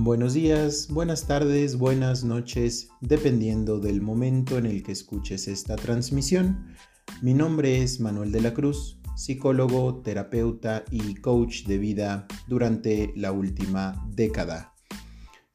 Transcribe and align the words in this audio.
Buenos 0.00 0.32
días, 0.32 0.86
buenas 0.88 1.26
tardes, 1.26 1.76
buenas 1.76 2.22
noches, 2.22 2.88
dependiendo 3.00 3.80
del 3.80 4.00
momento 4.00 4.56
en 4.56 4.66
el 4.66 4.84
que 4.84 4.92
escuches 4.92 5.48
esta 5.48 5.74
transmisión. 5.74 6.68
Mi 7.20 7.34
nombre 7.34 7.82
es 7.82 7.98
Manuel 7.98 8.30
de 8.30 8.40
la 8.40 8.54
Cruz, 8.54 9.00
psicólogo, 9.16 10.00
terapeuta 10.02 10.84
y 10.92 11.16
coach 11.16 11.64
de 11.64 11.78
vida 11.78 12.28
durante 12.46 13.12
la 13.16 13.32
última 13.32 14.06
década. 14.08 14.72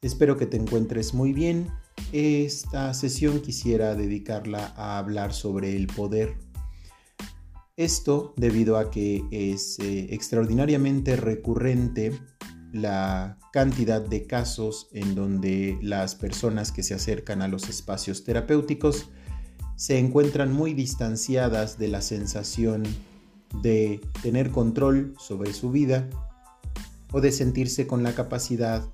Espero 0.02 0.36
que 0.36 0.44
te 0.44 0.58
encuentres 0.58 1.14
muy 1.14 1.32
bien. 1.32 1.70
Esta 2.12 2.92
sesión 2.92 3.40
quisiera 3.40 3.94
dedicarla 3.94 4.74
a 4.76 4.98
hablar 4.98 5.32
sobre 5.32 5.74
el 5.74 5.86
poder 5.86 6.36
esto 7.76 8.34
debido 8.36 8.78
a 8.78 8.90
que 8.90 9.24
es 9.32 9.80
eh, 9.80 10.06
extraordinariamente 10.14 11.16
recurrente 11.16 12.12
la 12.74 13.38
cantidad 13.52 14.02
de 14.02 14.26
casos 14.26 14.88
en 14.92 15.14
donde 15.14 15.78
las 15.80 16.16
personas 16.16 16.72
que 16.72 16.82
se 16.82 16.92
acercan 16.92 17.40
a 17.40 17.46
los 17.46 17.68
espacios 17.68 18.24
terapéuticos 18.24 19.10
se 19.76 19.98
encuentran 19.98 20.52
muy 20.52 20.74
distanciadas 20.74 21.78
de 21.78 21.86
la 21.86 22.02
sensación 22.02 22.82
de 23.62 24.00
tener 24.22 24.50
control 24.50 25.14
sobre 25.18 25.52
su 25.52 25.70
vida 25.70 26.10
o 27.12 27.20
de 27.20 27.30
sentirse 27.30 27.86
con 27.86 28.02
la 28.02 28.12
capacidad 28.12 28.84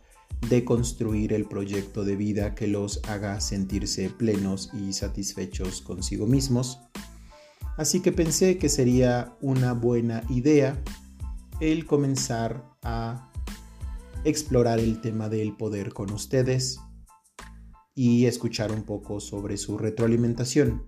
de 0.50 0.62
construir 0.62 1.32
el 1.32 1.46
proyecto 1.46 2.04
de 2.04 2.16
vida 2.16 2.54
que 2.54 2.66
los 2.66 3.00
haga 3.08 3.40
sentirse 3.40 4.10
plenos 4.10 4.70
y 4.74 4.92
satisfechos 4.92 5.80
consigo 5.80 6.26
mismos. 6.26 6.80
Así 7.78 8.00
que 8.00 8.12
pensé 8.12 8.58
que 8.58 8.68
sería 8.68 9.34
una 9.40 9.72
buena 9.72 10.22
idea 10.28 10.82
el 11.60 11.86
comenzar 11.86 12.62
a 12.82 13.29
explorar 14.24 14.78
el 14.78 15.00
tema 15.00 15.28
del 15.28 15.56
poder 15.56 15.92
con 15.92 16.12
ustedes 16.12 16.80
y 17.94 18.26
escuchar 18.26 18.72
un 18.72 18.84
poco 18.84 19.20
sobre 19.20 19.56
su 19.56 19.78
retroalimentación. 19.78 20.86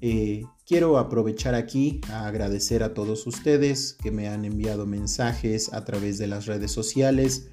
Eh, 0.00 0.42
quiero 0.66 0.98
aprovechar 0.98 1.54
aquí 1.54 2.00
a 2.10 2.26
agradecer 2.26 2.82
a 2.82 2.92
todos 2.92 3.26
ustedes 3.26 3.94
que 4.02 4.10
me 4.10 4.28
han 4.28 4.44
enviado 4.44 4.84
mensajes 4.84 5.72
a 5.72 5.84
través 5.84 6.18
de 6.18 6.26
las 6.26 6.46
redes 6.46 6.72
sociales 6.72 7.52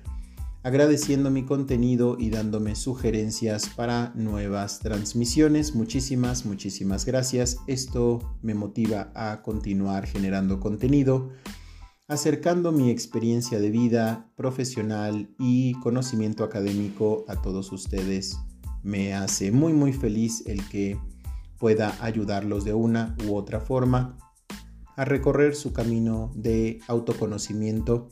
agradeciendo 0.64 1.32
mi 1.32 1.46
contenido 1.46 2.18
y 2.20 2.30
dándome 2.30 2.76
sugerencias 2.76 3.70
para 3.70 4.12
nuevas 4.16 4.80
transmisiones. 4.80 5.74
Muchísimas, 5.74 6.46
muchísimas 6.46 7.06
gracias. 7.06 7.58
Esto 7.68 8.38
me 8.42 8.54
motiva 8.54 9.12
a 9.16 9.42
continuar 9.42 10.06
generando 10.06 10.60
contenido, 10.60 11.30
acercando 12.10 12.72
mi 12.72 12.90
experiencia 12.90 13.60
de 13.60 13.70
vida 13.70 14.32
profesional 14.36 15.30
y 15.38 15.74
conocimiento 15.76 16.44
académico 16.44 17.24
a 17.28 17.40
todos 17.40 17.72
ustedes. 17.72 18.40
Me 18.82 19.14
hace 19.14 19.52
muy, 19.52 19.74
muy 19.74 19.94
feliz 19.94 20.44
el 20.48 20.68
que 20.70 21.00
pueda 21.60 21.96
ayudarlos 22.04 22.66
de 22.66 22.74
una 22.74 23.16
u 23.28 23.36
otra 23.36 23.60
forma 23.62 24.18
a 24.96 25.06
recorrer 25.06 25.56
su 25.56 25.72
camino 25.72 26.32
de 26.34 26.80
autoconocimiento 26.88 28.10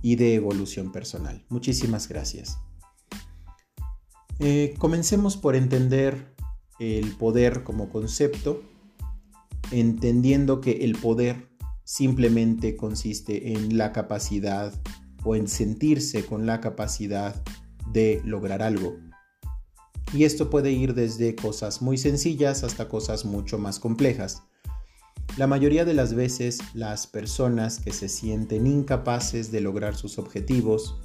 y 0.00 0.16
de 0.16 0.34
evolución 0.34 0.90
personal. 0.90 1.44
Muchísimas 1.50 2.08
gracias. 2.08 2.58
Eh, 4.38 4.74
comencemos 4.78 5.36
por 5.36 5.56
entender 5.56 6.34
el 6.78 7.10
poder 7.16 7.64
como 7.64 7.90
concepto, 7.90 8.62
entendiendo 9.72 10.62
que 10.62 10.84
el 10.84 10.96
poder 10.96 11.48
simplemente 11.88 12.76
consiste 12.76 13.54
en 13.54 13.78
la 13.78 13.94
capacidad 13.94 14.74
o 15.24 15.34
en 15.34 15.48
sentirse 15.48 16.22
con 16.22 16.44
la 16.44 16.60
capacidad 16.60 17.42
de 17.90 18.20
lograr 18.26 18.60
algo. 18.60 18.98
Y 20.12 20.24
esto 20.24 20.50
puede 20.50 20.70
ir 20.70 20.92
desde 20.92 21.34
cosas 21.34 21.80
muy 21.80 21.96
sencillas 21.96 22.62
hasta 22.62 22.90
cosas 22.90 23.24
mucho 23.24 23.56
más 23.56 23.78
complejas. 23.78 24.42
La 25.38 25.46
mayoría 25.46 25.86
de 25.86 25.94
las 25.94 26.12
veces 26.12 26.58
las 26.74 27.06
personas 27.06 27.78
que 27.78 27.94
se 27.94 28.10
sienten 28.10 28.66
incapaces 28.66 29.50
de 29.50 29.62
lograr 29.62 29.96
sus 29.96 30.18
objetivos 30.18 31.00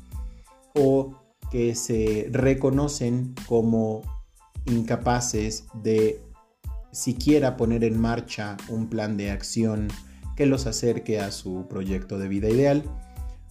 o 0.76 1.18
que 1.50 1.76
se 1.76 2.28
reconocen 2.30 3.36
como 3.48 4.02
incapaces 4.66 5.64
de 5.82 6.22
siquiera 6.92 7.56
poner 7.56 7.86
en 7.86 8.02
marcha 8.02 8.58
un 8.68 8.90
plan 8.90 9.16
de 9.16 9.32
acción 9.32 9.88
que 10.36 10.46
los 10.46 10.66
acerque 10.66 11.20
a 11.20 11.32
su 11.32 11.68
proyecto 11.68 12.18
de 12.18 12.28
vida 12.28 12.50
ideal, 12.50 12.84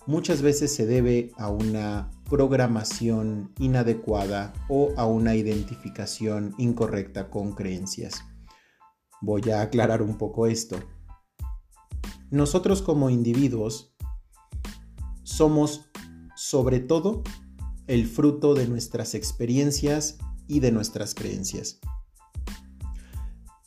muchas 0.07 0.43
veces 0.43 0.75
se 0.75 0.87
debe 0.87 1.33
a 1.37 1.49
una 1.49 2.11
programación 2.29 3.53
inadecuada 3.59 4.53
o 4.69 4.93
a 4.97 5.07
una 5.07 5.35
identificación 5.35 6.55
incorrecta 6.59 7.31
con 7.31 7.53
creencias. 7.53 8.25
Voy 9.21 9.51
a 9.51 9.63
aclarar 9.63 10.03
un 10.03 10.19
poco 10.19 10.47
esto. 10.47 10.77
Nosotros 12.31 12.83
como 12.83 13.11
individuos 13.11 13.95
somos 15.23 15.91
sobre 16.35 16.81
todo 16.81 17.23
el 17.87 18.07
fruto 18.07 18.55
de 18.55 18.67
nuestras 18.67 19.15
experiencias 19.15 20.19
y 20.49 20.61
de 20.61 20.73
nuestras 20.73 21.15
creencias. 21.15 21.81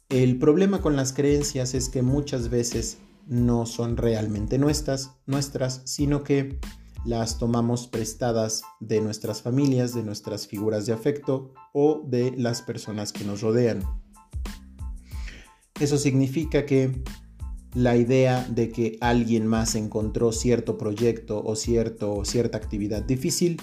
El 0.10 0.38
problema 0.38 0.82
con 0.82 0.96
las 0.96 1.14
creencias 1.14 1.74
es 1.74 1.90
que 1.90 2.04
muchas 2.04 2.50
veces 2.50 3.00
no 3.26 3.66
son 3.66 3.98
realmente 3.98 4.60
nuestras, 4.60 5.12
nuestras, 5.26 5.82
sino 5.86 6.24
que 6.24 6.60
las 7.06 7.40
tomamos 7.40 7.88
prestadas 7.88 8.62
de 8.80 9.02
nuestras 9.02 9.42
familias, 9.42 9.96
de 9.96 10.04
nuestras 10.04 10.46
figuras 10.46 10.86
de 10.86 10.94
afecto 10.94 11.54
o 11.74 12.04
de 12.06 12.34
las 12.38 12.62
personas 12.62 13.14
que 13.14 13.24
nos 13.24 13.42
rodean. 13.42 13.84
Eso 15.80 15.98
significa 15.98 16.68
que 16.68 17.04
la 17.74 17.98
idea 17.98 18.48
de 18.48 18.70
que 18.70 18.98
alguien 19.02 19.48
más 19.48 19.74
encontró 19.74 20.32
cierto 20.32 20.78
proyecto 20.78 21.44
o 21.44 21.56
cierto, 21.56 22.24
cierta 22.26 22.58
actividad 22.58 23.02
difícil, 23.02 23.60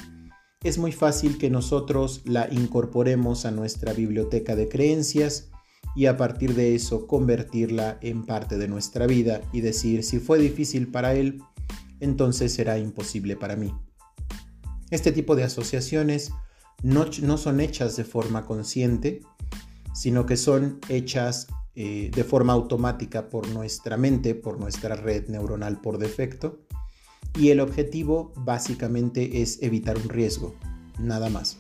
es 0.65 0.77
muy 0.77 0.91
fácil 0.91 1.39
que 1.39 1.51
nosotros 1.51 2.23
la 2.25 2.49
incorporemos 2.53 3.47
a 3.47 3.53
nuestra 3.53 3.93
biblioteca 3.93 4.57
de 4.57 4.69
creencias 4.69 5.52
y 5.95 6.07
a 6.07 6.17
partir 6.17 6.55
de 6.55 6.75
eso 6.75 7.07
convertirla 7.07 7.99
en 8.01 8.25
parte 8.25 8.59
de 8.59 8.69
nuestra 8.69 9.07
vida 9.07 9.41
y 9.53 9.61
decir 9.61 10.05
si 10.05 10.19
fue 10.19 10.39
difícil 10.39 10.89
para 10.89 11.15
él, 11.15 11.43
entonces 12.01 12.53
será 12.53 12.79
imposible 12.79 13.37
para 13.37 13.57
mí. 13.57 13.75
Este 14.91 15.13
tipo 15.13 15.37
de 15.37 15.45
asociaciones 15.45 16.33
no, 16.83 17.07
no 17.23 17.39
son 17.39 17.61
hechas 17.61 17.97
de 17.97 18.05
forma 18.05 18.45
consciente, 18.45 19.21
sino 19.95 20.27
que 20.27 20.37
son 20.37 20.81
hechas 20.89 21.47
eh, 21.75 22.11
de 22.15 22.25
forma 22.25 22.53
automática 22.53 23.31
por 23.31 23.49
nuestra 23.49 23.97
mente, 23.97 24.35
por 24.35 24.59
nuestra 24.59 24.95
red 24.95 25.29
neuronal 25.29 25.81
por 25.81 25.99
defecto. 25.99 26.61
Y 27.39 27.49
el 27.49 27.61
objetivo 27.61 28.33
básicamente 28.37 29.41
es 29.41 29.63
evitar 29.63 29.97
un 29.97 30.09
riesgo, 30.11 30.55
nada 30.99 31.31
más. 31.31 31.59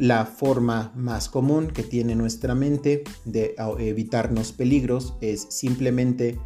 La 0.00 0.24
forma 0.24 0.92
más 0.96 1.28
común 1.28 1.68
que 1.68 1.82
tiene 1.82 2.14
nuestra 2.14 2.54
mente 2.54 3.04
de 3.26 3.54
evitarnos 3.78 4.50
peligros 4.50 5.12
es 5.20 5.46
simplemente 5.50 6.38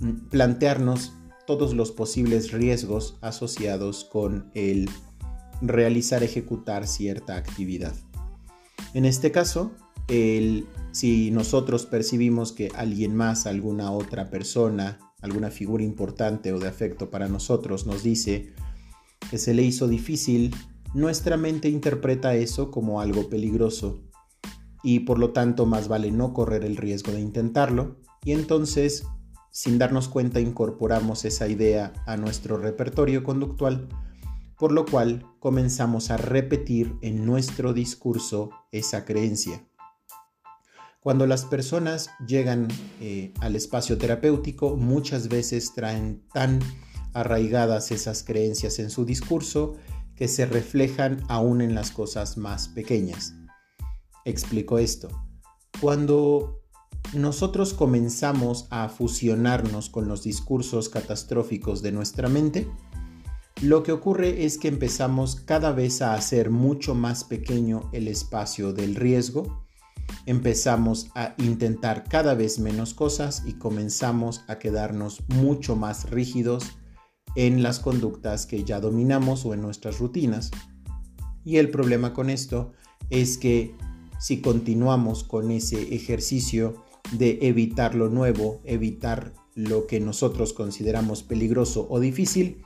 mm, 0.00 0.28
plantearnos 0.28 1.14
todos 1.46 1.72
los 1.72 1.92
posibles 1.92 2.52
riesgos 2.52 3.16
asociados 3.22 4.04
con 4.04 4.50
el 4.52 4.90
realizar, 5.62 6.22
ejecutar 6.22 6.86
cierta 6.86 7.36
actividad. 7.36 7.94
En 8.92 9.06
este 9.06 9.32
caso, 9.32 9.72
el 10.08 10.66
si 10.92 11.30
nosotros 11.30 11.86
percibimos 11.86 12.52
que 12.52 12.70
alguien 12.74 13.16
más, 13.16 13.46
alguna 13.46 13.92
otra 13.92 14.28
persona, 14.28 14.98
alguna 15.22 15.50
figura 15.50 15.84
importante 15.84 16.52
o 16.52 16.58
de 16.58 16.68
afecto 16.68 17.08
para 17.08 17.28
nosotros 17.28 17.86
nos 17.86 18.02
dice 18.02 18.52
que 19.30 19.38
se 19.38 19.54
le 19.54 19.62
hizo 19.62 19.88
difícil, 19.88 20.54
nuestra 20.94 21.36
mente 21.36 21.68
interpreta 21.68 22.34
eso 22.34 22.70
como 22.70 23.00
algo 23.00 23.28
peligroso 23.28 24.02
y 24.82 25.00
por 25.00 25.18
lo 25.18 25.32
tanto 25.32 25.66
más 25.66 25.88
vale 25.88 26.10
no 26.10 26.32
correr 26.32 26.64
el 26.64 26.76
riesgo 26.76 27.12
de 27.12 27.20
intentarlo 27.20 27.96
y 28.24 28.32
entonces 28.32 29.04
sin 29.50 29.78
darnos 29.78 30.08
cuenta 30.08 30.40
incorporamos 30.40 31.24
esa 31.24 31.48
idea 31.48 31.92
a 32.06 32.16
nuestro 32.16 32.58
repertorio 32.58 33.24
conductual, 33.24 33.88
por 34.56 34.72
lo 34.72 34.86
cual 34.86 35.26
comenzamos 35.40 36.10
a 36.10 36.16
repetir 36.16 36.94
en 37.02 37.26
nuestro 37.26 37.72
discurso 37.72 38.50
esa 38.70 39.04
creencia. 39.04 39.64
Cuando 41.00 41.26
las 41.26 41.44
personas 41.44 42.10
llegan 42.26 42.68
eh, 43.00 43.32
al 43.40 43.56
espacio 43.56 43.98
terapéutico, 43.98 44.76
muchas 44.76 45.28
veces 45.28 45.72
traen 45.74 46.22
tan 46.32 46.60
arraigadas 47.14 47.90
esas 47.90 48.22
creencias 48.22 48.78
en 48.78 48.90
su 48.90 49.04
discurso 49.04 49.76
que 50.18 50.26
se 50.26 50.46
reflejan 50.46 51.22
aún 51.28 51.60
en 51.60 51.76
las 51.76 51.92
cosas 51.92 52.36
más 52.36 52.66
pequeñas. 52.66 53.34
Explico 54.24 54.78
esto. 54.78 55.08
Cuando 55.80 56.60
nosotros 57.14 57.72
comenzamos 57.72 58.66
a 58.70 58.88
fusionarnos 58.88 59.88
con 59.88 60.08
los 60.08 60.24
discursos 60.24 60.88
catastróficos 60.88 61.82
de 61.82 61.92
nuestra 61.92 62.28
mente, 62.28 62.68
lo 63.62 63.84
que 63.84 63.92
ocurre 63.92 64.44
es 64.44 64.58
que 64.58 64.66
empezamos 64.66 65.36
cada 65.36 65.70
vez 65.70 66.02
a 66.02 66.14
hacer 66.14 66.50
mucho 66.50 66.96
más 66.96 67.22
pequeño 67.22 67.88
el 67.92 68.08
espacio 68.08 68.72
del 68.72 68.96
riesgo, 68.96 69.64
empezamos 70.26 71.10
a 71.14 71.34
intentar 71.38 72.04
cada 72.04 72.34
vez 72.34 72.58
menos 72.58 72.92
cosas 72.92 73.44
y 73.46 73.54
comenzamos 73.54 74.44
a 74.48 74.58
quedarnos 74.58 75.22
mucho 75.28 75.76
más 75.76 76.10
rígidos 76.10 76.77
en 77.38 77.62
las 77.62 77.78
conductas 77.78 78.46
que 78.46 78.64
ya 78.64 78.80
dominamos 78.80 79.46
o 79.46 79.54
en 79.54 79.62
nuestras 79.62 80.00
rutinas. 80.00 80.50
Y 81.44 81.58
el 81.58 81.70
problema 81.70 82.12
con 82.12 82.30
esto 82.30 82.72
es 83.10 83.38
que 83.38 83.76
si 84.18 84.40
continuamos 84.40 85.22
con 85.22 85.52
ese 85.52 85.94
ejercicio 85.94 86.82
de 87.12 87.38
evitar 87.42 87.94
lo 87.94 88.08
nuevo, 88.08 88.60
evitar 88.64 89.34
lo 89.54 89.86
que 89.86 90.00
nosotros 90.00 90.52
consideramos 90.52 91.22
peligroso 91.22 91.86
o 91.88 92.00
difícil, 92.00 92.64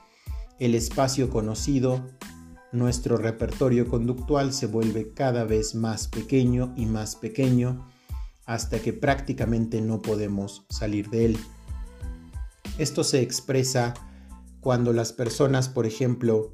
el 0.58 0.74
espacio 0.74 1.28
conocido, 1.28 2.06
nuestro 2.72 3.19
repertorio 3.19 3.86
conductual 3.86 4.54
se 4.54 4.69
vuelve 4.69 5.12
cada 5.12 5.44
vez 5.44 5.74
más 5.74 6.08
pequeño 6.08 6.72
y 6.78 6.86
más 6.86 7.14
pequeño 7.14 7.90
hasta 8.46 8.80
que 8.80 8.94
prácticamente 8.94 9.82
no 9.82 10.00
podemos 10.00 10.64
salir 10.70 11.10
de 11.10 11.26
él. 11.26 11.38
Esto 12.78 13.04
se 13.04 13.20
expresa 13.20 13.92
cuando 14.62 14.92
las 14.92 15.12
personas, 15.12 15.68
por 15.68 15.86
ejemplo, 15.86 16.52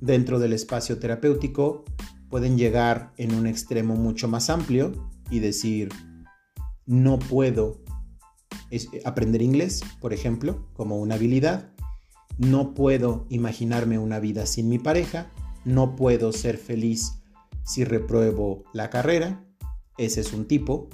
dentro 0.00 0.38
del 0.38 0.54
espacio 0.54 0.98
terapéutico, 0.98 1.84
pueden 2.30 2.56
llegar 2.56 3.12
en 3.18 3.34
un 3.34 3.46
extremo 3.46 3.96
mucho 3.96 4.28
más 4.28 4.48
amplio 4.48 5.10
y 5.30 5.40
decir, 5.40 5.90
no 6.86 7.18
puedo 7.18 7.82
aprender 9.04 9.42
inglés, 9.42 9.82
por 10.00 10.14
ejemplo, 10.14 10.66
como 10.72 10.96
una 10.96 11.16
habilidad, 11.16 11.70
no 12.38 12.72
puedo 12.72 13.26
imaginarme 13.28 13.98
una 13.98 14.20
vida 14.20 14.46
sin 14.46 14.70
mi 14.70 14.78
pareja, 14.78 15.30
no 15.66 15.96
puedo 15.96 16.32
ser 16.32 16.56
feliz 16.56 17.20
si 17.62 17.84
repruebo 17.84 18.64
la 18.72 18.88
carrera, 18.88 19.44
ese 19.98 20.22
es 20.22 20.32
un 20.32 20.46
tipo, 20.46 20.88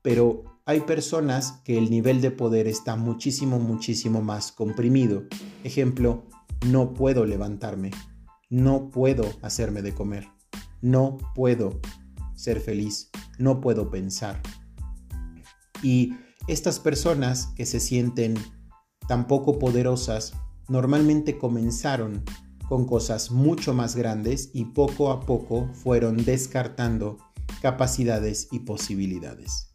pero 0.00 0.44
hay 0.68 0.80
personas 0.80 1.62
que 1.64 1.78
el 1.78 1.88
nivel 1.88 2.20
de 2.20 2.30
poder 2.30 2.66
está 2.66 2.94
muchísimo, 2.94 3.58
muchísimo 3.58 4.20
más 4.20 4.52
comprimido. 4.52 5.24
Ejemplo, 5.64 6.26
no 6.66 6.92
puedo 6.92 7.24
levantarme, 7.24 7.90
no 8.50 8.90
puedo 8.90 9.24
hacerme 9.40 9.80
de 9.80 9.94
comer, 9.94 10.28
no 10.82 11.16
puedo 11.34 11.80
ser 12.34 12.60
feliz, 12.60 13.08
no 13.38 13.62
puedo 13.62 13.90
pensar. 13.90 14.42
Y 15.82 16.12
estas 16.48 16.80
personas 16.80 17.46
que 17.56 17.64
se 17.64 17.80
sienten 17.80 18.34
tan 19.08 19.26
poco 19.26 19.58
poderosas 19.58 20.34
normalmente 20.68 21.38
comenzaron 21.38 22.24
con 22.68 22.84
cosas 22.84 23.30
mucho 23.30 23.72
más 23.72 23.96
grandes 23.96 24.50
y 24.52 24.66
poco 24.66 25.12
a 25.12 25.20
poco 25.20 25.70
fueron 25.72 26.26
descartando 26.26 27.16
capacidades 27.62 28.48
y 28.52 28.58
posibilidades. 28.58 29.68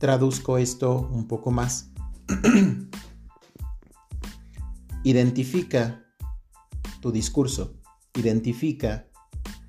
Traduzco 0.00 0.56
esto 0.56 1.10
un 1.12 1.28
poco 1.28 1.50
más. 1.50 1.90
Identifica 5.04 6.06
tu 7.02 7.12
discurso, 7.12 7.74
identifica 8.14 9.10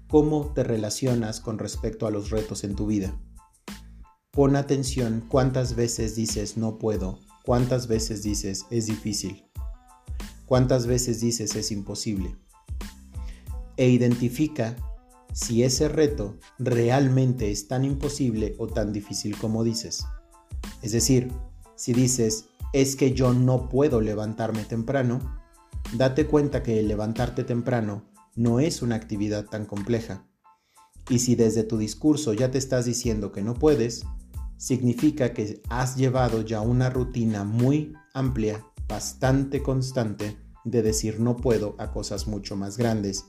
cómo 0.07 0.53
te 0.53 0.63
relacionas 0.63 1.41
con 1.41 1.59
respecto 1.59 2.07
a 2.07 2.11
los 2.11 2.29
retos 2.29 2.63
en 2.63 2.77
tu 2.77 2.87
vida. 2.87 3.13
Pon 4.31 4.55
atención 4.55 5.25
cuántas 5.27 5.75
veces 5.75 6.15
dices 6.15 6.55
no 6.55 6.77
puedo, 6.77 7.19
cuántas 7.43 7.87
veces 7.87 8.23
dices 8.23 8.65
es 8.69 8.85
difícil. 8.85 9.51
¿Cuántas 10.45 10.87
veces 10.87 11.19
dices 11.19 11.57
es 11.57 11.73
imposible? 11.73 12.37
E 13.75 13.89
identifica 13.89 14.77
si 15.33 15.63
ese 15.63 15.89
reto 15.89 16.37
realmente 16.57 17.51
es 17.51 17.67
tan 17.67 17.83
imposible 17.83 18.55
o 18.59 18.67
tan 18.67 18.93
difícil 18.93 19.37
como 19.37 19.65
dices. 19.65 20.05
Es 20.81 20.91
decir, 20.91 21.31
si 21.75 21.93
dices 21.93 22.45
es 22.73 22.95
que 22.95 23.13
yo 23.13 23.33
no 23.33 23.69
puedo 23.69 24.01
levantarme 24.01 24.63
temprano, 24.63 25.19
date 25.93 26.25
cuenta 26.25 26.63
que 26.63 26.79
el 26.79 26.87
levantarte 26.87 27.43
temprano 27.43 28.05
no 28.35 28.59
es 28.59 28.81
una 28.81 28.95
actividad 28.95 29.45
tan 29.45 29.65
compleja. 29.65 30.25
Y 31.09 31.19
si 31.19 31.35
desde 31.35 31.63
tu 31.63 31.77
discurso 31.77 32.33
ya 32.33 32.51
te 32.51 32.57
estás 32.57 32.85
diciendo 32.85 33.31
que 33.31 33.41
no 33.41 33.55
puedes, 33.55 34.05
significa 34.57 35.33
que 35.33 35.61
has 35.69 35.97
llevado 35.97 36.43
ya 36.43 36.61
una 36.61 36.89
rutina 36.89 37.43
muy 37.43 37.93
amplia 38.13 38.65
bastante 38.87 39.61
constante 39.61 40.37
de 40.63 40.81
decir 40.81 41.19
no 41.19 41.37
puedo 41.37 41.75
a 41.79 41.91
cosas 41.91 42.27
mucho 42.27 42.55
más 42.55 42.77
grandes 42.77 43.25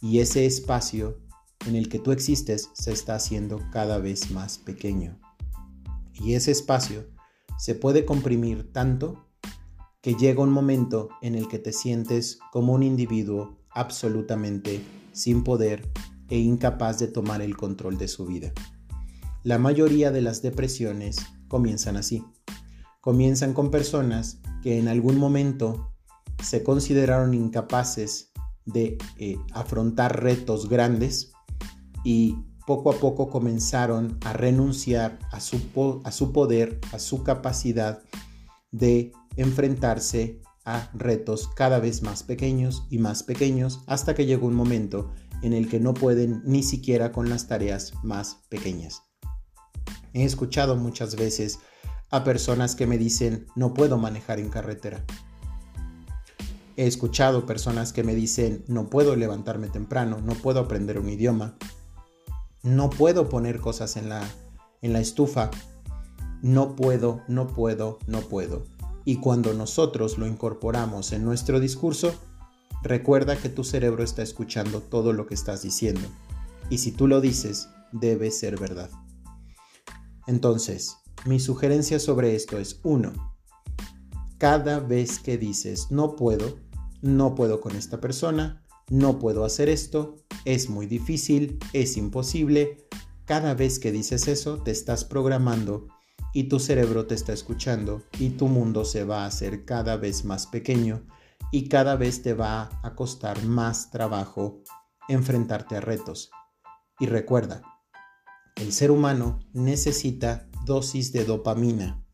y 0.00 0.20
ese 0.20 0.46
espacio 0.46 1.18
en 1.66 1.76
el 1.76 1.88
que 1.88 1.98
tú 1.98 2.12
existes 2.12 2.70
se 2.72 2.92
está 2.92 3.16
haciendo 3.16 3.60
cada 3.70 3.98
vez 3.98 4.30
más 4.30 4.58
pequeño. 4.58 5.20
Y 6.20 6.34
ese 6.34 6.50
espacio 6.50 7.08
se 7.58 7.74
puede 7.74 8.04
comprimir 8.04 8.72
tanto 8.72 9.26
que 10.02 10.14
llega 10.14 10.42
un 10.42 10.52
momento 10.52 11.08
en 11.22 11.34
el 11.34 11.48
que 11.48 11.58
te 11.58 11.72
sientes 11.72 12.38
como 12.52 12.74
un 12.74 12.82
individuo 12.82 13.58
absolutamente 13.70 14.80
sin 15.12 15.44
poder 15.44 15.90
e 16.28 16.38
incapaz 16.38 16.98
de 16.98 17.08
tomar 17.08 17.42
el 17.42 17.56
control 17.56 17.98
de 17.98 18.08
su 18.08 18.26
vida. 18.26 18.52
La 19.42 19.58
mayoría 19.58 20.10
de 20.10 20.20
las 20.20 20.42
depresiones 20.42 21.16
comienzan 21.48 21.96
así. 21.96 22.24
Comienzan 23.00 23.54
con 23.54 23.70
personas 23.70 24.40
que 24.62 24.78
en 24.78 24.88
algún 24.88 25.18
momento 25.18 25.94
se 26.42 26.62
consideraron 26.62 27.34
incapaces 27.34 28.32
de 28.66 28.98
eh, 29.18 29.36
afrontar 29.52 30.22
retos 30.22 30.68
grandes 30.68 31.32
y 32.04 32.36
poco 32.70 32.92
a 32.92 33.00
poco 33.00 33.28
comenzaron 33.28 34.16
a 34.24 34.32
renunciar 34.32 35.18
a 35.32 35.40
su, 35.40 36.00
a 36.04 36.12
su 36.12 36.32
poder, 36.32 36.78
a 36.92 37.00
su 37.00 37.24
capacidad 37.24 38.00
de 38.70 39.10
enfrentarse 39.34 40.40
a 40.64 40.88
retos 40.94 41.48
cada 41.48 41.80
vez 41.80 42.02
más 42.02 42.22
pequeños 42.22 42.84
y 42.88 42.98
más 42.98 43.24
pequeños 43.24 43.80
hasta 43.88 44.14
que 44.14 44.24
llegó 44.24 44.46
un 44.46 44.54
momento 44.54 45.10
en 45.42 45.52
el 45.52 45.68
que 45.68 45.80
no 45.80 45.94
pueden 45.94 46.42
ni 46.44 46.62
siquiera 46.62 47.10
con 47.10 47.28
las 47.28 47.48
tareas 47.48 47.92
más 48.04 48.36
pequeñas. 48.48 49.02
He 50.12 50.22
escuchado 50.22 50.76
muchas 50.76 51.16
veces 51.16 51.58
a 52.08 52.22
personas 52.22 52.76
que 52.76 52.86
me 52.86 52.98
dicen 52.98 53.48
no 53.56 53.74
puedo 53.74 53.98
manejar 53.98 54.38
en 54.38 54.48
carretera. 54.48 55.04
He 56.76 56.86
escuchado 56.86 57.46
personas 57.46 57.92
que 57.92 58.04
me 58.04 58.14
dicen 58.14 58.64
no 58.68 58.88
puedo 58.90 59.16
levantarme 59.16 59.66
temprano, 59.66 60.20
no 60.22 60.34
puedo 60.34 60.60
aprender 60.60 61.00
un 61.00 61.08
idioma, 61.08 61.56
no 62.62 62.90
puedo 62.90 63.28
poner 63.28 63.60
cosas 63.60 63.96
en 63.96 64.08
la, 64.08 64.28
en 64.82 64.92
la 64.92 65.00
estufa, 65.00 65.50
no 66.42 66.76
puedo, 66.76 67.22
no 67.28 67.46
puedo, 67.46 67.98
no 68.06 68.20
puedo. 68.20 68.64
Y 69.04 69.16
cuando 69.16 69.54
nosotros 69.54 70.18
lo 70.18 70.26
incorporamos 70.26 71.12
en 71.12 71.24
nuestro 71.24 71.60
discurso, 71.60 72.14
recuerda 72.82 73.36
que 73.36 73.48
tu 73.48 73.64
cerebro 73.64 74.02
está 74.02 74.22
escuchando 74.22 74.80
todo 74.80 75.12
lo 75.12 75.26
que 75.26 75.34
estás 75.34 75.62
diciendo. 75.62 76.06
Y 76.68 76.78
si 76.78 76.92
tú 76.92 77.06
lo 77.06 77.20
dices, 77.20 77.68
debe 77.92 78.30
ser 78.30 78.58
verdad. 78.58 78.90
Entonces, 80.26 80.96
mi 81.26 81.40
sugerencia 81.40 81.98
sobre 81.98 82.34
esto 82.34 82.58
es 82.58 82.80
uno, 82.82 83.12
Cada 84.38 84.80
vez 84.80 85.18
que 85.18 85.36
dices 85.36 85.88
no 85.90 86.16
puedo, 86.16 86.58
no 87.02 87.34
puedo 87.34 87.60
con 87.60 87.76
esta 87.76 88.00
persona, 88.00 88.64
no 88.90 89.18
puedo 89.18 89.44
hacer 89.44 89.68
esto, 89.68 90.16
es 90.44 90.68
muy 90.68 90.86
difícil, 90.86 91.58
es 91.72 91.96
imposible, 91.96 92.86
cada 93.24 93.54
vez 93.54 93.78
que 93.78 93.92
dices 93.92 94.28
eso 94.28 94.58
te 94.62 94.72
estás 94.72 95.04
programando 95.04 95.86
y 96.34 96.44
tu 96.44 96.58
cerebro 96.58 97.06
te 97.06 97.14
está 97.14 97.32
escuchando 97.32 98.02
y 98.18 98.30
tu 98.30 98.48
mundo 98.48 98.84
se 98.84 99.04
va 99.04 99.22
a 99.22 99.26
hacer 99.26 99.64
cada 99.64 99.96
vez 99.96 100.24
más 100.24 100.46
pequeño 100.48 101.06
y 101.52 101.68
cada 101.68 101.96
vez 101.96 102.22
te 102.22 102.34
va 102.34 102.80
a 102.82 102.94
costar 102.94 103.44
más 103.44 103.90
trabajo 103.90 104.62
enfrentarte 105.08 105.76
a 105.76 105.80
retos. 105.80 106.30
Y 106.98 107.06
recuerda, 107.06 107.62
el 108.56 108.72
ser 108.72 108.90
humano 108.90 109.40
necesita 109.52 110.48
dosis 110.64 111.12
de 111.12 111.24
dopamina. 111.24 112.04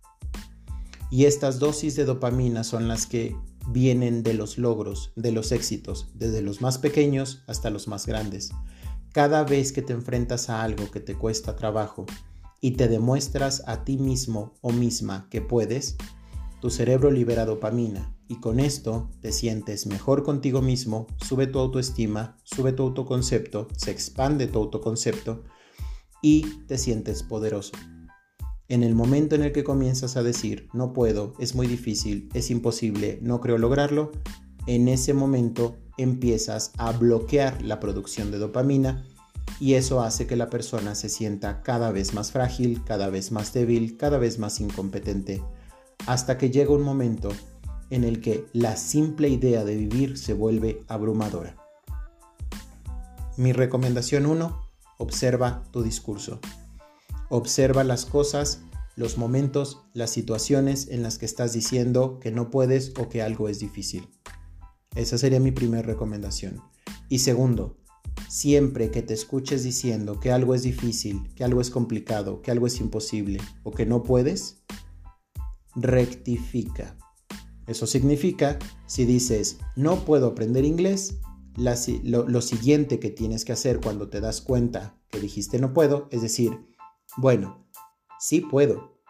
Y 1.10 1.24
estas 1.24 1.58
dosis 1.58 1.96
de 1.96 2.04
dopamina 2.04 2.64
son 2.64 2.88
las 2.88 3.06
que 3.06 3.36
vienen 3.68 4.22
de 4.22 4.34
los 4.34 4.58
logros, 4.58 5.12
de 5.16 5.32
los 5.32 5.52
éxitos, 5.52 6.08
desde 6.14 6.42
los 6.42 6.60
más 6.60 6.78
pequeños 6.78 7.42
hasta 7.46 7.70
los 7.70 7.88
más 7.88 8.06
grandes. 8.06 8.50
Cada 9.12 9.44
vez 9.44 9.72
que 9.72 9.82
te 9.82 9.92
enfrentas 9.92 10.50
a 10.50 10.62
algo 10.62 10.90
que 10.90 11.00
te 11.00 11.14
cuesta 11.14 11.56
trabajo 11.56 12.06
y 12.60 12.72
te 12.72 12.88
demuestras 12.88 13.62
a 13.66 13.84
ti 13.84 13.98
mismo 13.98 14.54
o 14.60 14.72
misma 14.72 15.28
que 15.30 15.40
puedes, 15.40 15.96
tu 16.60 16.70
cerebro 16.70 17.10
libera 17.10 17.46
dopamina 17.46 18.14
y 18.28 18.40
con 18.40 18.60
esto 18.60 19.10
te 19.20 19.32
sientes 19.32 19.86
mejor 19.86 20.22
contigo 20.24 20.62
mismo, 20.62 21.06
sube 21.16 21.46
tu 21.46 21.58
autoestima, 21.58 22.36
sube 22.44 22.72
tu 22.72 22.82
autoconcepto, 22.82 23.68
se 23.76 23.90
expande 23.90 24.48
tu 24.48 24.58
autoconcepto 24.58 25.44
y 26.22 26.42
te 26.66 26.76
sientes 26.78 27.22
poderoso. 27.22 27.72
En 28.68 28.82
el 28.82 28.96
momento 28.96 29.36
en 29.36 29.42
el 29.42 29.52
que 29.52 29.62
comienzas 29.62 30.16
a 30.16 30.24
decir, 30.24 30.68
no 30.72 30.92
puedo, 30.92 31.34
es 31.38 31.54
muy 31.54 31.68
difícil, 31.68 32.28
es 32.34 32.50
imposible, 32.50 33.20
no 33.22 33.40
creo 33.40 33.58
lograrlo, 33.58 34.10
en 34.66 34.88
ese 34.88 35.14
momento 35.14 35.76
empiezas 35.96 36.72
a 36.76 36.90
bloquear 36.90 37.62
la 37.62 37.78
producción 37.78 38.32
de 38.32 38.38
dopamina 38.38 39.06
y 39.60 39.74
eso 39.74 40.02
hace 40.02 40.26
que 40.26 40.34
la 40.34 40.50
persona 40.50 40.96
se 40.96 41.08
sienta 41.08 41.62
cada 41.62 41.92
vez 41.92 42.12
más 42.12 42.32
frágil, 42.32 42.82
cada 42.84 43.08
vez 43.08 43.30
más 43.30 43.52
débil, 43.52 43.96
cada 43.96 44.18
vez 44.18 44.40
más 44.40 44.60
incompetente, 44.60 45.44
hasta 46.06 46.36
que 46.36 46.50
llega 46.50 46.74
un 46.74 46.82
momento 46.82 47.28
en 47.90 48.02
el 48.02 48.20
que 48.20 48.46
la 48.52 48.76
simple 48.76 49.28
idea 49.28 49.64
de 49.64 49.76
vivir 49.76 50.18
se 50.18 50.34
vuelve 50.34 50.82
abrumadora. 50.88 51.56
Mi 53.36 53.52
recomendación 53.52 54.26
1, 54.26 54.60
observa 54.98 55.62
tu 55.70 55.84
discurso. 55.84 56.40
Observa 57.28 57.84
las 57.84 58.06
cosas, 58.06 58.60
los 58.94 59.18
momentos, 59.18 59.82
las 59.92 60.10
situaciones 60.10 60.88
en 60.88 61.02
las 61.02 61.18
que 61.18 61.26
estás 61.26 61.52
diciendo 61.52 62.18
que 62.20 62.30
no 62.30 62.50
puedes 62.50 62.92
o 62.98 63.08
que 63.08 63.22
algo 63.22 63.48
es 63.48 63.58
difícil. 63.58 64.08
Esa 64.94 65.18
sería 65.18 65.40
mi 65.40 65.52
primera 65.52 65.82
recomendación. 65.82 66.62
Y 67.08 67.18
segundo, 67.18 67.76
siempre 68.28 68.90
que 68.90 69.02
te 69.02 69.14
escuches 69.14 69.62
diciendo 69.62 70.18
que 70.20 70.32
algo 70.32 70.54
es 70.54 70.62
difícil, 70.62 71.32
que 71.34 71.44
algo 71.44 71.60
es 71.60 71.70
complicado, 71.70 72.42
que 72.42 72.50
algo 72.50 72.66
es 72.66 72.80
imposible 72.80 73.40
o 73.62 73.72
que 73.72 73.86
no 73.86 74.02
puedes, 74.02 74.62
rectifica. 75.74 76.96
Eso 77.66 77.86
significa, 77.86 78.58
si 78.86 79.04
dices, 79.04 79.58
no 79.74 80.04
puedo 80.04 80.28
aprender 80.28 80.64
inglés, 80.64 81.18
lo, 82.02 82.28
lo, 82.28 82.42
siguiente 82.42 83.00
que 83.00 83.10
tienes 83.10 83.44
que 83.44 83.52
hacer 83.52 83.80
cuando 83.80 84.08
te 84.08 84.20
das 84.20 84.42
cuenta 84.42 84.94
que 85.10 85.20
dijiste 85.20 85.58
no 85.58 85.72
puedo 85.72 86.06
es 86.10 86.20
decir, 86.20 86.66
bueno, 87.16 87.66
sí 88.18 88.40
puedo. 88.40 89.00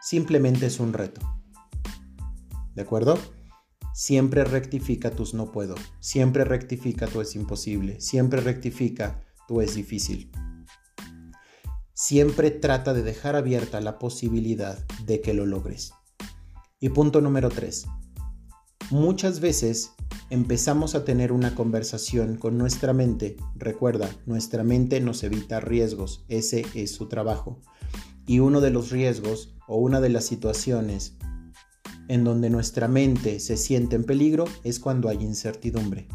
Simplemente 0.00 0.66
es 0.66 0.80
un 0.80 0.92
reto. 0.92 1.20
¿De 2.74 2.82
acuerdo? 2.82 3.18
Siempre 3.94 4.44
rectifica 4.44 5.10
tus 5.10 5.34
no 5.34 5.52
puedo. 5.52 5.74
Siempre 6.00 6.44
rectifica 6.44 7.06
tu 7.06 7.20
es 7.20 7.34
imposible. 7.34 8.00
Siempre 8.00 8.40
rectifica 8.40 9.24
tu 9.48 9.60
es 9.60 9.74
difícil. 9.74 10.30
Siempre 11.92 12.50
trata 12.50 12.94
de 12.94 13.02
dejar 13.02 13.36
abierta 13.36 13.80
la 13.80 13.98
posibilidad 13.98 14.78
de 15.04 15.20
que 15.20 15.34
lo 15.34 15.46
logres. 15.46 15.92
Y 16.78 16.90
punto 16.90 17.20
número 17.20 17.48
3. 17.48 17.86
Muchas 18.90 19.40
veces 19.40 19.94
empezamos 20.30 20.94
a 20.94 21.04
tener 21.04 21.32
una 21.32 21.56
conversación 21.56 22.36
con 22.36 22.56
nuestra 22.56 22.92
mente. 22.92 23.36
Recuerda, 23.56 24.08
nuestra 24.26 24.62
mente 24.62 25.00
nos 25.00 25.24
evita 25.24 25.58
riesgos. 25.58 26.24
Ese 26.28 26.64
es 26.74 26.94
su 26.94 27.08
trabajo. 27.08 27.60
Y 28.28 28.38
uno 28.38 28.60
de 28.60 28.70
los 28.70 28.90
riesgos 28.90 29.56
o 29.66 29.76
una 29.76 30.00
de 30.00 30.10
las 30.10 30.24
situaciones 30.24 31.16
en 32.06 32.22
donde 32.22 32.48
nuestra 32.48 32.86
mente 32.86 33.40
se 33.40 33.56
siente 33.56 33.96
en 33.96 34.04
peligro 34.04 34.44
es 34.62 34.78
cuando 34.78 35.08
hay 35.08 35.16
incertidumbre. 35.16 36.06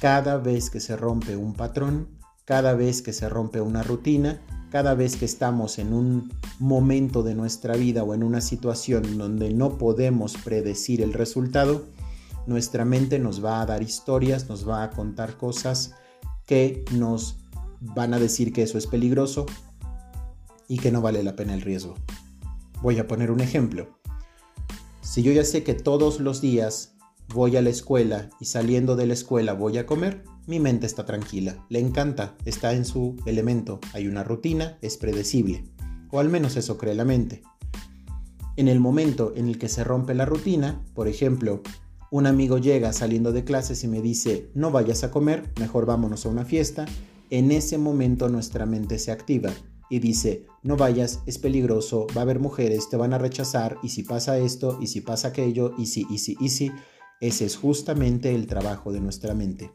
Cada 0.00 0.38
vez 0.38 0.70
que 0.70 0.80
se 0.80 0.96
rompe 0.96 1.36
un 1.36 1.54
patrón, 1.54 2.08
cada 2.50 2.74
vez 2.74 3.00
que 3.00 3.12
se 3.12 3.28
rompe 3.28 3.60
una 3.60 3.84
rutina, 3.84 4.40
cada 4.72 4.94
vez 4.94 5.14
que 5.14 5.24
estamos 5.24 5.78
en 5.78 5.92
un 5.92 6.32
momento 6.58 7.22
de 7.22 7.36
nuestra 7.36 7.76
vida 7.76 8.02
o 8.02 8.12
en 8.12 8.24
una 8.24 8.40
situación 8.40 9.18
donde 9.18 9.54
no 9.54 9.78
podemos 9.78 10.36
predecir 10.36 11.00
el 11.00 11.12
resultado, 11.12 11.86
nuestra 12.48 12.84
mente 12.84 13.20
nos 13.20 13.44
va 13.44 13.60
a 13.60 13.66
dar 13.66 13.84
historias, 13.84 14.48
nos 14.48 14.68
va 14.68 14.82
a 14.82 14.90
contar 14.90 15.36
cosas 15.36 15.94
que 16.44 16.84
nos 16.90 17.36
van 17.78 18.14
a 18.14 18.18
decir 18.18 18.52
que 18.52 18.62
eso 18.62 18.78
es 18.78 18.88
peligroso 18.88 19.46
y 20.66 20.78
que 20.78 20.90
no 20.90 21.00
vale 21.00 21.22
la 21.22 21.36
pena 21.36 21.54
el 21.54 21.60
riesgo. 21.60 21.94
Voy 22.82 22.98
a 22.98 23.06
poner 23.06 23.30
un 23.30 23.38
ejemplo. 23.38 23.96
Si 25.02 25.22
yo 25.22 25.30
ya 25.30 25.44
sé 25.44 25.62
que 25.62 25.74
todos 25.74 26.18
los 26.18 26.40
días 26.40 26.96
voy 27.32 27.56
a 27.56 27.62
la 27.62 27.70
escuela 27.70 28.28
y 28.40 28.46
saliendo 28.46 28.96
de 28.96 29.06
la 29.06 29.14
escuela 29.14 29.52
voy 29.52 29.78
a 29.78 29.86
comer, 29.86 30.24
mi 30.50 30.58
mente 30.58 30.84
está 30.84 31.06
tranquila, 31.06 31.64
le 31.68 31.78
encanta, 31.78 32.34
está 32.44 32.74
en 32.74 32.84
su 32.84 33.14
elemento, 33.24 33.78
hay 33.92 34.08
una 34.08 34.24
rutina, 34.24 34.78
es 34.82 34.96
predecible, 34.96 35.62
o 36.10 36.18
al 36.18 36.28
menos 36.28 36.56
eso 36.56 36.76
cree 36.76 36.96
la 36.96 37.04
mente. 37.04 37.42
En 38.56 38.66
el 38.66 38.80
momento 38.80 39.32
en 39.36 39.46
el 39.46 39.58
que 39.58 39.68
se 39.68 39.84
rompe 39.84 40.12
la 40.12 40.26
rutina, 40.26 40.84
por 40.92 41.06
ejemplo, 41.06 41.62
un 42.10 42.26
amigo 42.26 42.58
llega 42.58 42.92
saliendo 42.92 43.30
de 43.30 43.44
clases 43.44 43.84
y 43.84 43.88
me 43.88 44.02
dice, 44.02 44.50
no 44.52 44.72
vayas 44.72 45.04
a 45.04 45.12
comer, 45.12 45.52
mejor 45.60 45.86
vámonos 45.86 46.26
a 46.26 46.30
una 46.30 46.44
fiesta, 46.44 46.84
en 47.30 47.52
ese 47.52 47.78
momento 47.78 48.28
nuestra 48.28 48.66
mente 48.66 48.98
se 48.98 49.12
activa 49.12 49.52
y 49.88 50.00
dice, 50.00 50.46
no 50.64 50.76
vayas, 50.76 51.20
es 51.26 51.38
peligroso, 51.38 52.08
va 52.16 52.22
a 52.22 52.24
haber 52.24 52.40
mujeres, 52.40 52.90
te 52.90 52.96
van 52.96 53.12
a 53.12 53.18
rechazar, 53.18 53.78
y 53.84 53.90
si 53.90 54.02
pasa 54.02 54.36
esto, 54.36 54.78
y 54.80 54.88
si 54.88 55.00
pasa 55.00 55.28
aquello, 55.28 55.74
y 55.78 55.86
si, 55.86 56.08
y 56.10 56.18
si, 56.18 56.36
y 56.40 56.48
si, 56.48 56.72
ese 57.20 57.44
es 57.44 57.56
justamente 57.56 58.34
el 58.34 58.48
trabajo 58.48 58.90
de 58.90 59.00
nuestra 59.00 59.32
mente. 59.32 59.70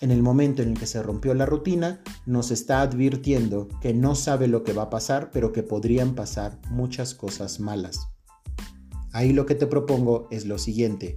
En 0.00 0.10
el 0.10 0.22
momento 0.22 0.62
en 0.62 0.70
el 0.70 0.78
que 0.78 0.86
se 0.86 1.02
rompió 1.02 1.34
la 1.34 1.46
rutina, 1.46 2.02
nos 2.26 2.50
está 2.50 2.82
advirtiendo 2.82 3.68
que 3.80 3.94
no 3.94 4.14
sabe 4.14 4.48
lo 4.48 4.64
que 4.64 4.72
va 4.72 4.84
a 4.84 4.90
pasar, 4.90 5.30
pero 5.32 5.52
que 5.52 5.62
podrían 5.62 6.14
pasar 6.14 6.60
muchas 6.70 7.14
cosas 7.14 7.60
malas. 7.60 8.08
Ahí 9.12 9.32
lo 9.32 9.46
que 9.46 9.54
te 9.54 9.66
propongo 9.66 10.28
es 10.30 10.44
lo 10.44 10.58
siguiente. 10.58 11.16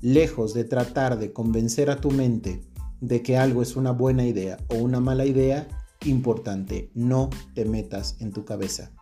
Lejos 0.00 0.54
de 0.54 0.64
tratar 0.64 1.18
de 1.18 1.32
convencer 1.32 1.90
a 1.90 2.00
tu 2.00 2.10
mente 2.10 2.62
de 3.00 3.22
que 3.22 3.36
algo 3.36 3.62
es 3.62 3.76
una 3.76 3.92
buena 3.92 4.26
idea 4.26 4.58
o 4.68 4.76
una 4.76 5.00
mala 5.00 5.26
idea, 5.26 5.68
Importante, 6.04 6.90
no 6.94 7.30
te 7.54 7.64
metas 7.64 8.16
en 8.20 8.32
tu 8.32 8.44
cabeza. 8.44 8.92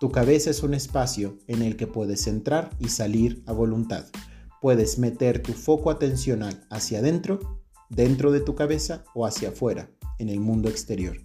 Tu 0.00 0.10
cabeza 0.10 0.50
es 0.50 0.64
un 0.64 0.74
espacio 0.74 1.38
en 1.46 1.62
el 1.62 1.76
que 1.76 1.86
puedes 1.86 2.26
entrar 2.26 2.70
y 2.80 2.88
salir 2.88 3.44
a 3.46 3.52
voluntad. 3.52 4.06
Puedes 4.60 4.98
meter 4.98 5.42
tu 5.42 5.52
foco 5.52 5.90
atencional 5.90 6.66
hacia 6.70 6.98
adentro, 6.98 7.62
dentro 7.94 8.32
de 8.32 8.40
tu 8.40 8.54
cabeza 8.54 9.04
o 9.14 9.26
hacia 9.26 9.50
afuera, 9.50 9.90
en 10.18 10.28
el 10.28 10.40
mundo 10.40 10.68
exterior. 10.68 11.16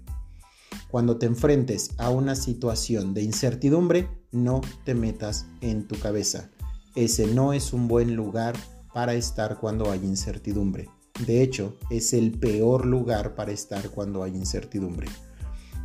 Cuando 0.89 1.17
te 1.17 1.25
enfrentes 1.25 1.91
a 1.97 2.09
una 2.09 2.35
situación 2.35 3.13
de 3.13 3.21
incertidumbre, 3.21 4.09
no 4.31 4.61
te 4.85 4.95
metas 4.95 5.45
en 5.61 5.87
tu 5.87 5.99
cabeza. 5.99 6.49
Ese 6.95 7.27
no 7.27 7.53
es 7.53 7.73
un 7.73 7.87
buen 7.87 8.15
lugar 8.15 8.55
para 8.93 9.13
estar 9.13 9.59
cuando 9.59 9.91
hay 9.91 9.99
incertidumbre. 9.99 10.89
De 11.25 11.43
hecho, 11.43 11.77
es 11.89 12.13
el 12.13 12.31
peor 12.31 12.85
lugar 12.85 13.35
para 13.35 13.51
estar 13.51 13.89
cuando 13.89 14.23
hay 14.23 14.35
incertidumbre. 14.35 15.07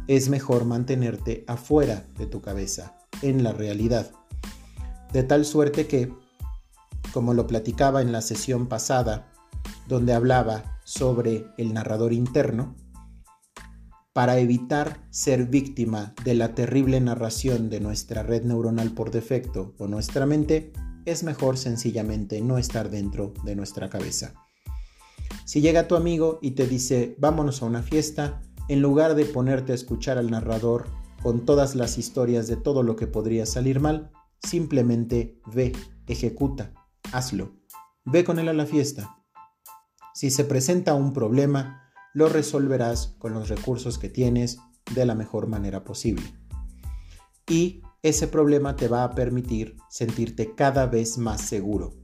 Es 0.07 0.29
mejor 0.29 0.65
mantenerte 0.65 1.45
afuera 1.47 2.07
de 2.19 2.27
tu 2.27 2.41
cabeza, 2.41 2.97
en 3.23 3.43
la 3.43 3.53
realidad. 3.53 4.11
De 5.13 5.23
tal 5.23 5.45
suerte 5.45 5.87
que, 5.87 6.13
como 7.13 7.35
lo 7.35 7.47
platicaba 7.47 8.01
en 8.01 8.13
la 8.13 8.23
sesión 8.23 8.69
pasada, 8.69 9.31
donde 9.89 10.13
hablaba 10.13 10.74
sobre 10.85 11.47
el 11.59 11.75
narrador 11.75 12.13
interno, 12.13 12.77
para 14.13 14.39
evitar 14.39 15.05
ser 15.11 15.47
víctima 15.47 16.15
de 16.25 16.35
la 16.35 16.55
terrible 16.55 17.01
narración 17.01 17.69
de 17.69 17.81
nuestra 17.81 18.23
red 18.23 18.45
neuronal 18.45 18.93
por 18.93 19.11
defecto 19.11 19.75
o 19.77 19.89
nuestra 19.89 20.25
mente, 20.25 20.73
es 21.05 21.25
mejor 21.25 21.59
sencillamente 21.59 22.41
no 22.41 22.57
estar 22.57 22.91
dentro 22.91 23.35
de 23.45 23.57
nuestra 23.57 23.91
cabeza. 23.91 24.35
Si 25.45 25.61
llega 25.61 25.89
tu 25.89 25.97
amigo 25.97 26.39
y 26.41 26.53
te 26.53 26.67
dice 26.67 27.17
vámonos 27.19 27.61
a 27.61 27.67
una 27.67 27.83
fiesta, 27.83 28.41
en 28.69 28.81
lugar 28.81 29.15
de 29.15 29.25
ponerte 29.25 29.73
a 29.73 29.75
escuchar 29.75 30.17
al 30.17 30.31
narrador 30.31 30.87
con 31.23 31.45
todas 31.45 31.75
las 31.75 31.99
historias 31.99 32.47
de 32.47 32.57
todo 32.57 32.83
lo 32.83 32.97
que 32.97 33.07
podría 33.07 33.47
salir 33.47 33.81
mal, 33.81 34.13
simplemente 34.43 35.41
ve, 35.53 35.73
ejecuta, 36.07 36.73
hazlo. 37.13 37.53
Ve 38.05 38.25
con 38.25 38.39
él 38.39 38.49
a 38.49 38.53
la 38.53 38.67
fiesta. 38.67 39.24
Si 40.15 40.31
se 40.31 40.45
presenta 40.45 40.95
un 40.95 41.13
problema, 41.13 41.91
lo 42.13 42.29
resolverás 42.29 43.17
con 43.19 43.35
los 43.35 43.49
recursos 43.49 43.99
que 43.99 44.09
tienes 44.09 44.59
de 44.95 45.05
la 45.07 45.17
mejor 45.17 45.49
manera 45.49 45.83
posible. 45.83 46.23
Y 47.49 47.83
ese 48.01 48.29
problema 48.29 48.77
te 48.77 48.87
va 48.87 49.03
a 49.03 49.17
permitir 49.17 49.77
sentirte 49.91 50.55
cada 50.55 50.87
vez 50.87 51.19
más 51.19 51.41
seguro, 51.41 51.95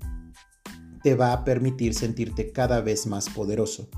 te 1.05 1.15
va 1.15 1.33
a 1.33 1.45
permitir 1.45 1.95
sentirte 1.95 2.51
cada 2.51 2.81
vez 2.81 3.07
más 3.07 3.31
poderoso. 3.31 3.89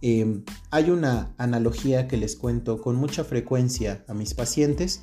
Em, 0.00 0.44
hay 0.70 0.90
una 0.90 1.34
analogía 1.38 2.06
que 2.06 2.18
les 2.18 2.36
cuento 2.36 2.80
con 2.80 2.94
mucha 2.94 3.24
frecuencia 3.24 4.04
a 4.06 4.14
mis 4.14 4.32
pacientes 4.32 5.02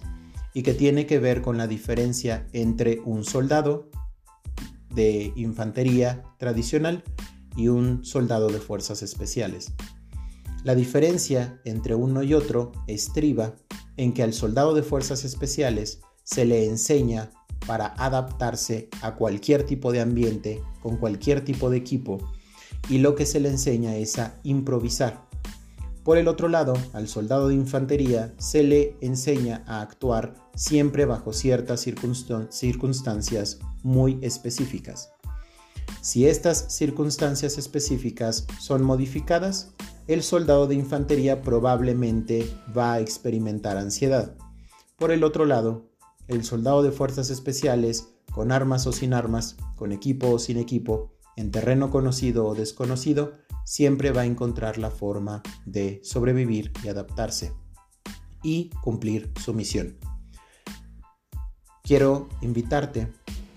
y 0.54 0.64
que 0.64 0.74
tiene 0.74 1.06
que 1.06 1.20
ver 1.20 1.42
con 1.42 1.58
la 1.58 1.68
diferencia 1.68 2.48
entre 2.54 3.02
un 3.02 3.26
soldado 3.26 3.90
de 4.96 5.34
infantería 5.36 6.24
tradicional 6.38 7.04
y 7.58 7.68
un 7.68 8.06
soldado 8.06 8.48
de 8.48 8.60
fuerzas 8.60 9.02
especiales. 9.02 9.74
La 10.64 10.76
diferencia 10.76 11.60
entre 11.66 11.96
uno 11.96 12.24
y 12.24 12.34
otro 12.34 12.72
estriba 12.88 13.56
en 13.98 14.14
que 14.14 14.24
al 14.24 14.34
soldado 14.34 14.74
de 14.74 14.84
fuerzas 14.84 15.26
especiales 15.26 16.00
se 16.24 16.46
le 16.46 16.66
enseña 16.66 17.32
para 17.66 17.88
adaptarse 17.98 18.90
a 19.02 19.16
cualquier 19.16 19.66
tipo 19.66 19.92
de 19.92 20.02
ambiente, 20.02 20.62
con 20.82 20.98
cualquier 20.98 21.44
tipo 21.44 21.70
de 21.70 21.78
equipo, 21.78 22.20
y 22.90 23.00
lo 23.00 23.16
que 23.16 23.26
se 23.26 23.40
le 23.40 23.50
enseña 23.50 23.96
es 23.96 24.20
a 24.20 24.40
improvisar. 24.44 25.28
Por 26.04 26.18
el 26.18 26.30
otro 26.30 26.48
lado, 26.48 26.74
al 26.94 27.10
soldado 27.10 27.50
de 27.50 27.56
infantería 27.56 28.34
se 28.38 28.64
le 28.64 28.96
enseña 29.02 29.64
a 29.68 29.82
actuar 29.82 30.36
siempre 30.56 31.06
bajo 31.06 31.34
ciertas 31.34 31.82
circunstancias 31.82 33.60
muy 33.84 34.18
específicas. 34.22 35.10
Si 36.02 36.28
estas 36.28 36.74
circunstancias 36.74 37.58
específicas 37.58 38.46
son 38.60 38.84
modificadas, 38.84 39.74
el 40.08 40.24
soldado 40.24 40.68
de 40.68 40.76
infantería 40.76 41.42
probablemente 41.42 42.50
va 42.76 42.94
a 42.94 43.00
experimentar 43.00 43.78
ansiedad. 43.78 44.36
Por 44.98 45.12
el 45.12 45.24
otro 45.24 45.46
lado, 45.46 45.90
el 46.28 46.44
soldado 46.44 46.82
de 46.82 46.92
fuerzas 46.92 47.30
especiales, 47.30 48.10
con 48.32 48.52
armas 48.52 48.88
o 48.88 48.92
sin 48.92 49.14
armas, 49.14 49.58
con 49.76 49.92
equipo 49.92 50.30
o 50.30 50.40
sin 50.40 50.58
equipo, 50.58 51.14
en 51.36 51.52
terreno 51.52 51.90
conocido 51.90 52.46
o 52.46 52.56
desconocido, 52.56 53.34
siempre 53.66 54.12
va 54.12 54.22
a 54.22 54.26
encontrar 54.26 54.78
la 54.78 54.92
forma 54.92 55.44
de 55.66 56.00
sobrevivir 56.04 56.72
y 56.84 56.88
adaptarse 56.88 57.54
y 58.42 58.70
cumplir 58.82 59.32
su 59.44 59.54
misión. 59.54 59.98
Quiero 61.84 62.30
invitarte 62.42 63.12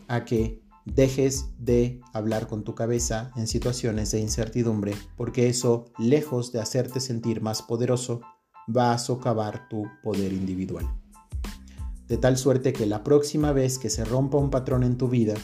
a 0.09 0.25
que 0.25 0.63
dejes 0.85 1.47
de 1.59 2.01
hablar 2.13 2.47
con 2.47 2.65
tu 2.65 2.75
cabeza 2.75 3.33
en 3.37 3.47
situaciones 3.47 4.11
de 4.11 4.21
incertidumbre, 4.21 4.95
porque 5.17 5.49
eso, 5.49 5.93
lejos 5.99 6.53
de 6.53 6.61
hacerte 6.61 7.01
sentir 7.01 7.41
más 7.41 7.63
poderoso, 7.63 8.21
va 8.75 8.93
a 8.93 8.99
socavar 8.99 9.69
tu 9.69 9.85
poder 10.03 10.33
individual. 10.33 10.87
De 12.07 12.17
tal 12.17 12.37
suerte 12.37 12.73
que 12.73 12.87
la 12.87 13.05
próxima 13.05 13.53
vez 13.53 13.79
que 13.79 13.91
se 13.91 14.05
rompa 14.05 14.39
un 14.39 14.51
patrón 14.51 14.83
en 14.83 14.97
tu 14.97 15.09
vida 15.09 15.35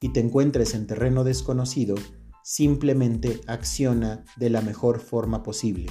y 0.00 0.12
te 0.12 0.20
encuentres 0.20 0.74
en 0.74 0.86
terreno 0.86 1.24
desconocido, 1.24 1.94
simplemente 2.42 3.40
acciona 3.46 4.24
de 4.36 4.50
la 4.50 4.60
mejor 4.60 4.98
forma 4.98 5.42
posible. 5.42 5.86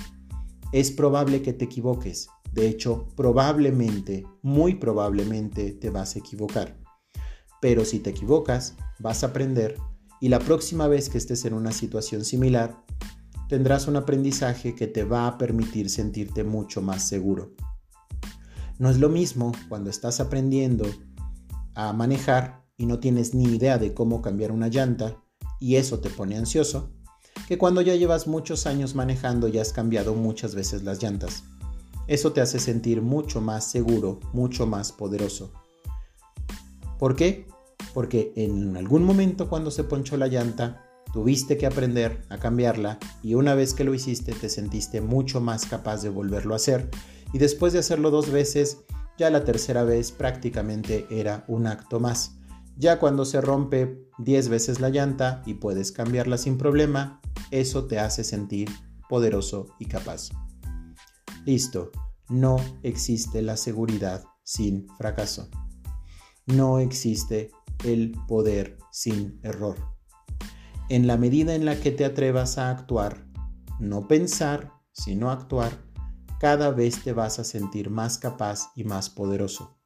Es 0.74 0.91
probable 0.91 1.41
que 1.41 1.53
te 1.53 1.65
equivoques, 1.65 2.27
de 2.51 2.67
hecho, 2.67 3.08
probablemente, 3.15 4.25
muy 4.41 4.75
probablemente 4.75 5.72
te 5.72 5.89
vas 5.89 6.15
a 6.15 6.19
equivocar. 6.19 6.77
Pero 7.62 7.86
si 7.86 8.00
te 8.00 8.12
equivocas, 8.12 8.75
vas 9.00 9.24
a 9.24 9.28
aprender 9.28 9.78
y 10.22 10.28
la 10.28 10.39
próxima 10.39 10.88
vez 10.88 11.10
que 11.10 11.18
estés 11.18 11.46
en 11.46 11.54
una 11.54 11.72
situación 11.72 12.25
similar, 12.25 12.84
tendrás 13.48 13.88
un 13.88 13.96
aprendizaje 13.96 14.75
que 14.75 14.88
te 14.88 15.06
va 15.06 15.28
a 15.28 15.38
permitir 15.38 15.89
sentirte 15.89 16.44
mucho 16.44 16.82
más 16.82 17.08
seguro. 17.08 17.54
No 18.78 18.89
es 18.89 19.00
lo 19.00 19.10
mismo 19.10 19.54
cuando 19.70 19.89
estás 19.89 20.20
aprendiendo 20.20 20.86
a 21.74 21.94
manejar 21.94 22.66
y 22.78 22.86
no 22.86 23.00
tienes 23.00 23.34
ni 23.34 23.46
idea 23.46 23.78
de 23.78 23.94
cómo 23.94 24.22
cambiar 24.22 24.51
una 24.51 24.68
llanta 24.68 25.22
y 25.60 25.75
eso 25.75 26.00
te 26.00 26.10
pone 26.10 26.38
ansioso, 26.38 26.92
que 27.48 27.58
cuando 27.58 27.82
ya 27.82 27.96
llevas 27.96 28.28
muchos 28.28 28.66
años 28.66 28.96
manejando 28.96 29.48
y 29.48 29.58
has 29.58 29.74
cambiado 29.74 30.16
muchas 30.16 30.54
veces 30.54 30.84
las 30.84 31.01
llantas. 31.01 31.44
Eso 32.08 32.34
te 32.34 32.42
hace 32.42 32.60
sentir 32.60 33.01
mucho 33.01 33.39
más 33.39 33.70
seguro, 33.70 34.20
mucho 34.34 34.66
más 34.66 34.92
poderoso. 34.92 35.51
¿Por 37.00 37.15
qué? 37.15 37.48
Porque 37.94 38.34
en 38.36 38.75
algún 38.75 39.03
momento 39.03 39.50
cuando 39.50 39.72
se 39.72 39.86
ponchó 39.86 40.18
la 40.18 40.27
llanta, 40.27 40.86
tuviste 41.13 41.58
que 41.58 41.65
aprender 41.65 42.24
a 42.29 42.38
cambiarla 42.38 43.00
y 43.24 43.34
una 43.34 43.56
vez 43.56 43.74
que 43.74 43.86
lo 43.86 43.94
hiciste 43.94 44.34
te 44.34 44.50
sentiste 44.50 45.01
mucho 45.01 45.41
más 45.41 45.65
capaz 45.65 46.03
de 46.03 46.10
volverlo 46.10 46.53
a 46.53 46.58
hacer 46.58 46.89
y 47.34 47.39
después 47.39 47.74
de 47.74 47.79
hacerlo 47.79 48.12
dos 48.12 48.32
veces, 48.32 48.79
ya 49.18 49.29
la 49.29 49.44
tercera 49.44 49.84
vez 49.84 50.12
prácticamente 50.12 51.08
era 51.10 51.46
un 51.48 51.68
acto 51.68 52.00
más. 52.00 52.36
Ya 52.77 53.00
cuando 53.00 53.25
se 53.25 53.41
rompe 53.41 54.06
10 54.20 54.50
veces 54.50 54.79
la 54.79 54.89
llanta 54.89 55.41
y 55.46 55.56
puedes 55.56 55.91
cambiarla 55.91 56.38
sin 56.38 56.58
problema, 56.58 57.22
eso 57.51 57.86
te 57.86 58.00
hace 58.00 58.24
sentir 58.24 58.70
poderoso 59.08 59.68
y 59.79 59.86
capaz. 59.86 60.29
Listo, 61.46 61.91
no 62.29 62.58
existe 62.84 63.41
la 63.41 63.58
seguridad 63.58 64.24
sin 64.44 64.88
fracaso. 64.98 65.50
No 66.53 66.79
existe 66.79 67.51
el 67.84 68.12
poder 68.27 68.79
sin 68.92 69.40
error. 69.44 69.77
En 70.90 71.05
la 71.05 71.16
medida 71.16 71.53
en 71.53 71.64
la 71.64 71.79
que 71.79 71.92
te 71.92 72.05
atrevas 72.05 72.57
a 72.57 72.72
actuar, 72.72 73.27
no 73.79 74.07
pensar, 74.07 74.74
sino 74.92 75.29
actuar, 75.29 75.85
cada 76.40 76.72
vez 76.72 77.03
te 77.03 77.14
vas 77.14 77.38
a 77.38 77.44
sentir 77.44 77.92
más 77.92 78.18
capaz 78.18 78.72
y 78.75 78.83
más 78.83 79.12
poderoso. 79.12 79.77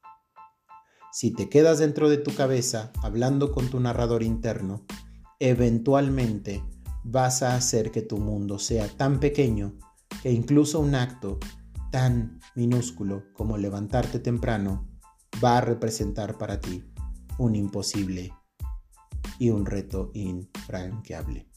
Si 1.12 1.32
te 1.32 1.49
quedas 1.49 1.80
dentro 1.80 2.10
de 2.10 2.17
tu 2.17 2.34
cabeza 2.34 2.93
hablando 3.02 3.52
con 3.52 3.67
tu 3.67 3.82
narrador 3.82 4.23
interno, 4.23 4.86
eventualmente 5.39 6.63
vas 7.04 7.43
a 7.43 7.56
hacer 7.56 7.91
que 7.91 8.04
tu 8.04 8.19
mundo 8.19 8.58
sea 8.58 8.88
tan 8.88 9.19
pequeño 9.19 9.78
que 10.21 10.32
incluso 10.32 10.80
un 10.80 10.95
acto 10.95 11.39
tan 11.91 12.39
minúsculo 12.56 13.26
como 13.34 13.58
levantarte 13.58 14.19
temprano 14.19 14.92
va 15.43 15.58
a 15.58 15.62
representar 15.62 16.38
para 16.38 16.60
ti 16.60 16.84
un 17.38 17.56
imposible 17.56 18.32
y 19.39 19.49
un 19.49 19.65
reto 19.65 20.12
infranqueable. 20.13 21.47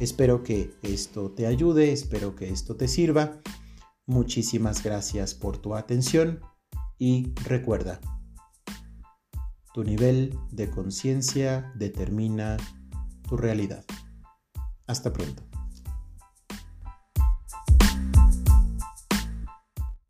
Espero 0.00 0.42
que 0.42 0.74
esto 0.82 1.30
te 1.32 1.46
ayude, 1.46 1.92
espero 1.92 2.34
que 2.34 2.50
esto 2.50 2.76
te 2.76 2.88
sirva. 2.88 3.40
Muchísimas 4.06 4.82
gracias 4.82 5.34
por 5.34 5.58
tu 5.58 5.74
atención 5.74 6.40
y 6.98 7.32
recuerda, 7.44 8.00
tu 9.74 9.84
nivel 9.84 10.38
de 10.50 10.70
conciencia 10.70 11.72
determina 11.74 12.56
tu 13.28 13.36
realidad. 13.36 13.84
Hasta 14.86 15.12
pronto. 15.12 15.51